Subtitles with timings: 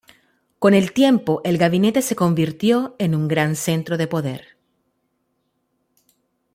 [0.57, 4.57] Con el tiempo el gabinete se convirtió en un gran centro de poder.